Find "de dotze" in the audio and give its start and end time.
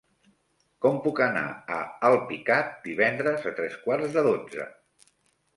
4.17-4.71